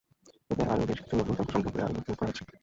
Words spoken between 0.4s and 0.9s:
এতে আরও